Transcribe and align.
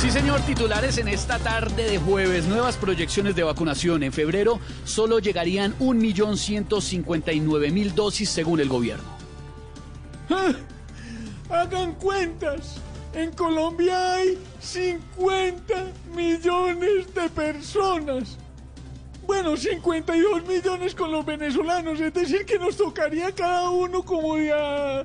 Sí, 0.00 0.10
señor, 0.10 0.40
titulares 0.40 0.96
en 0.96 1.08
esta 1.08 1.38
tarde 1.38 1.84
de 1.84 1.98
jueves. 1.98 2.46
Nuevas 2.46 2.78
proyecciones 2.78 3.36
de 3.36 3.42
vacunación. 3.42 4.02
En 4.02 4.14
febrero 4.14 4.58
solo 4.84 5.18
llegarían 5.18 5.78
1.159.000 5.78 7.92
dosis 7.92 8.30
según 8.30 8.60
el 8.60 8.70
gobierno. 8.70 9.04
Ah, 10.30 10.52
Hagan 11.50 11.96
cuentas. 11.96 12.76
En 13.12 13.30
Colombia 13.32 14.14
hay 14.14 14.38
50 14.60 15.74
millones 16.16 17.14
de 17.14 17.28
personas. 17.28 18.38
Bueno, 19.26 19.54
52 19.54 20.46
millones 20.46 20.94
con 20.94 21.12
los 21.12 21.26
venezolanos. 21.26 22.00
Es 22.00 22.14
decir, 22.14 22.46
que 22.46 22.58
nos 22.58 22.78
tocaría 22.78 23.32
cada 23.32 23.68
uno 23.68 24.02
como 24.02 24.36
de 24.36 24.50
a 24.50 25.04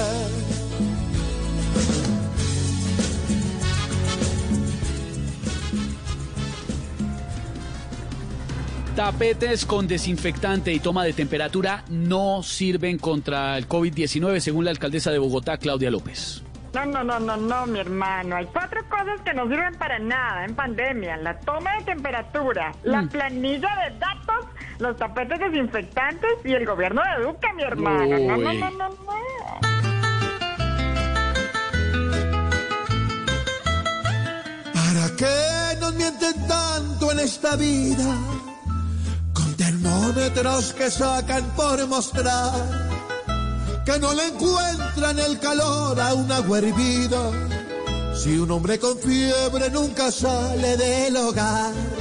Tapetes 8.96 9.66
con 9.66 9.88
desinfectante 9.88 10.74
y 10.74 10.80
toma 10.80 11.06
de 11.06 11.14
temperatura 11.14 11.86
no 11.90 12.44
sirven 12.44 12.98
contra 12.98 13.58
el 13.58 13.66
COVID-19, 13.70 14.40
según 14.40 14.66
la 14.66 14.72
alcaldesa 14.72 15.12
de 15.12 15.20
Bogotá, 15.20 15.58
Claudia 15.58 15.90
López. 15.90 16.44
No, 16.74 16.86
no, 16.86 17.04
no, 17.04 17.20
no, 17.20 17.38
no, 17.38 17.66
mi 17.66 17.80
hermano. 17.80 18.36
Hay 18.36 18.46
cuatro 18.48 18.82
cosas 18.90 19.22
que 19.22 19.34
no 19.34 19.48
sirven 19.48 19.76
para 19.76 19.98
nada 20.00 20.46
en 20.46 20.54
pandemia. 20.54 21.18
La 21.18 21.40
toma 21.40 21.78
de 21.78 21.86
temperatura, 21.86 22.74
la 22.84 23.04
planilla 23.04 23.70
de 23.86 23.98
datos, 23.98 24.29
los 24.80 24.98
tapetes 24.98 25.40
desinfectantes 25.40 26.30
y 26.44 26.54
el 26.54 26.66
gobierno 26.66 27.02
de 27.02 27.26
Duque, 27.26 27.48
mi 27.56 27.64
hermano. 27.64 28.18
No, 28.18 28.38
no, 28.38 28.54
no, 28.54 28.54
no, 28.54 28.72
no. 28.72 28.90
¿Para 34.74 35.16
qué 35.18 35.80
nos 35.80 35.94
mienten 35.96 36.48
tanto 36.48 37.12
en 37.12 37.20
esta 37.20 37.56
vida? 37.58 38.16
Con 39.34 39.56
termómetros 39.56 40.74
que 40.74 40.90
sacan 40.90 41.44
por 41.56 41.86
mostrar 41.88 42.52
que 43.86 44.00
no 44.00 44.14
le 44.14 44.28
encuentran 44.28 45.20
el 45.20 45.40
calor 45.40 46.00
a 46.00 46.14
una 46.14 46.38
agua 46.38 46.60
hervida. 46.60 47.32
Si 48.16 48.38
un 48.38 48.52
hombre 48.52 48.80
con 48.80 48.98
fiebre 48.98 49.70
nunca 49.72 50.12
sale 50.12 50.78
del 50.78 51.18
hogar. 51.18 51.99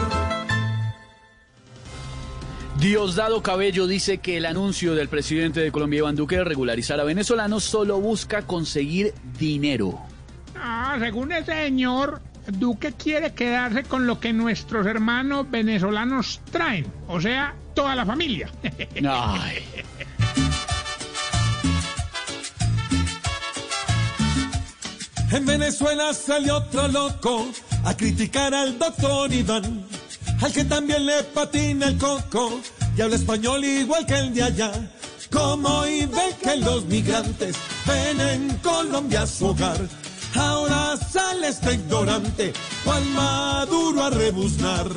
Diosdado 2.79 3.43
Cabello 3.43 3.89
dice 3.89 4.19
que 4.19 4.37
el 4.37 4.47
anuncio 4.47 4.95
del 4.95 5.09
presidente 5.09 5.61
de 5.61 5.73
Colombia, 5.73 5.99
Iván 5.99 6.15
Duque, 6.15 6.37
de 6.37 6.45
regularizar 6.45 7.01
a 7.01 7.05
venezolanos 7.05 7.65
solo 7.65 8.01
busca 8.01 8.43
conseguir 8.43 9.15
dinero. 9.37 9.99
Ah, 10.55 10.97
según 11.01 11.33
ese 11.33 11.65
señor, 11.65 12.21
Duque 12.47 12.93
quiere 12.93 13.35
quedarse 13.35 13.83
con 13.83 14.07
lo 14.07 14.21
que 14.21 14.33
nuestros 14.33 14.87
hermanos 14.87 15.51
venezolanos 15.51 16.41
traen, 16.53 16.87
o 17.09 17.21
sea, 17.21 17.57
toda 17.75 17.97
la 17.97 18.07
familia. 18.07 18.49
Ay. 19.05 19.65
En 25.33 25.45
Venezuela 25.45 26.15
salió 26.15 26.57
otro 26.57 26.89
loco 26.89 27.49
a 27.85 27.95
criticar 27.97 28.55
al 28.55 28.79
doctor 28.79 29.33
Iván, 29.33 29.85
al 30.41 30.53
que 30.53 30.65
también 30.65 31.07
le 31.07 31.23
patina 31.25 31.89
el 31.89 31.99
coco 31.99 32.61
y 32.97 33.01
habla 33.01 33.17
español 33.17 33.65
igual 33.65 34.07
que 34.07 34.15
el 34.15 34.35
de 34.35 34.43
allá. 34.43 34.73
Como 35.31 35.87
y 35.87 36.07
ve 36.07 36.35
que 36.43 36.57
los 36.57 36.85
migrantes 36.87 37.57
ven 37.87 38.21
en 38.21 38.57
Colombia 38.59 39.27
su 39.27 39.47
hogar. 39.47 39.79
Ahora 40.35 40.97
sale 40.97 41.49
este 41.49 41.75
ignorante, 41.75 42.53
cual 42.85 43.05
maduro 43.07 44.05
a 44.05 44.11
rebuznar. 44.11 44.89